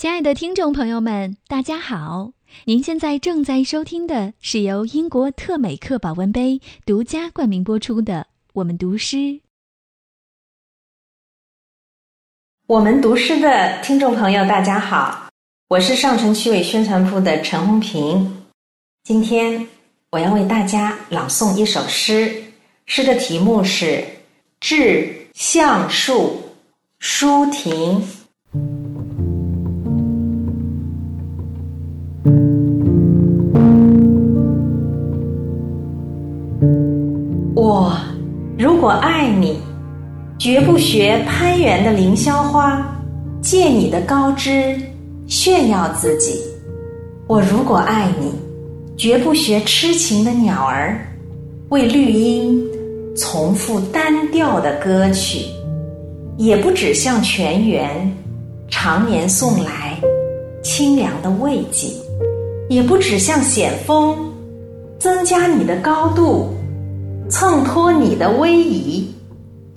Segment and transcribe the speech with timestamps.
[0.00, 2.32] 亲爱的听众朋友们，大家好！
[2.64, 8.14] 您现在正在收听的是由英国特美克保温杯独家冠名播出的
[8.54, 9.16] 《我们读诗》。
[12.66, 15.28] 我们读诗的听众朋友，大家好，
[15.68, 18.46] 我是上城区委宣传部的陈红平。
[19.04, 19.68] 今天
[20.12, 22.42] 我要为大家朗诵一首诗，
[22.86, 23.84] 诗的题目是
[24.60, 26.22] 《致橡树》，
[27.00, 28.02] 舒婷。
[38.80, 39.60] 果爱你，
[40.38, 42.82] 绝不学攀援的凌霄花，
[43.42, 44.74] 借你的高枝
[45.26, 46.40] 炫耀自己；
[47.26, 48.32] 我如果爱你，
[48.96, 50.98] 绝不学痴情的鸟儿，
[51.68, 52.58] 为绿荫
[53.14, 55.44] 重复单调的歌曲，
[56.38, 58.10] 也不指向泉源
[58.70, 59.94] 常年送来
[60.62, 61.88] 清凉的慰藉。
[62.70, 64.16] 也不指向险峰
[64.96, 66.54] 增加你的高度，
[67.30, 69.08] 衬托你的威仪，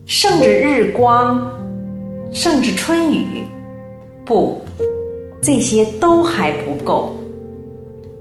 [0.08, 1.40] 胜着日光，
[2.32, 3.44] 胜着春雨。
[4.26, 4.60] 不，
[5.40, 7.16] 这些都还不够。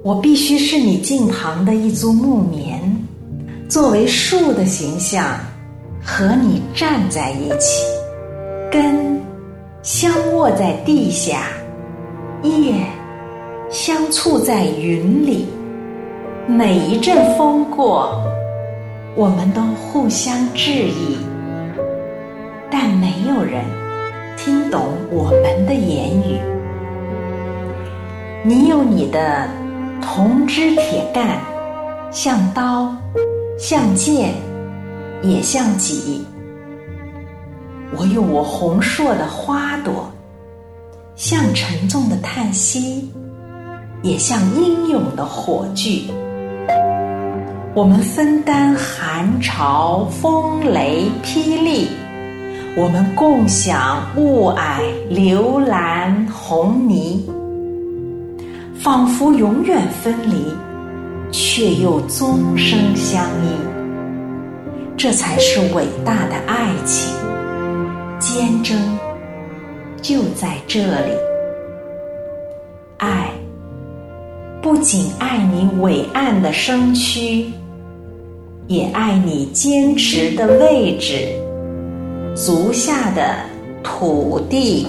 [0.03, 2.79] 我必须是你近旁的一株木棉，
[3.71, 5.25] 作为树的形象，
[6.05, 7.83] 和你站在一起，
[8.71, 9.19] 根
[9.83, 11.47] 相握在地下，
[12.43, 12.75] 叶。
[13.71, 15.47] 相触在云里，
[16.47, 18.23] 每一阵风过，
[19.15, 21.19] 我们都互相致意，
[22.71, 23.63] 但没有人
[24.37, 26.41] 听懂我们的言语。
[28.43, 29.47] 你有你的
[30.01, 31.39] 铜枝铁干，
[32.11, 32.91] 像刀，
[33.59, 34.33] 像剑，
[35.23, 36.25] 也像戟；
[37.97, 40.11] 我有我红硕的花朵，
[41.15, 43.13] 像沉重的叹息。
[44.03, 46.11] 也像英勇的火炬，
[47.75, 51.89] 我们分担寒潮、风雷、霹雳，
[52.77, 57.27] 我们共享雾霭、流岚、红泥，
[58.79, 60.45] 仿佛永远分离，
[61.31, 63.57] 却又终生相依。
[64.95, 67.11] 这才是伟大的爱情，
[68.19, 68.79] 坚贞
[70.03, 71.13] 就在这里，
[72.99, 73.31] 爱。
[74.61, 77.51] 不仅爱你伟岸的身躯，
[78.73, 81.29] 也爱你坚持的位置，
[82.35, 83.37] 足下的
[83.83, 84.87] 土地。